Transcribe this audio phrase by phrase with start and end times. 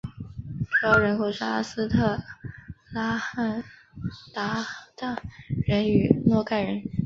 [0.79, 2.19] 主要人口是阿斯特
[2.91, 3.63] 拉罕
[4.33, 4.65] 鞑
[4.97, 5.15] 靼
[5.67, 6.81] 人与诺盖人。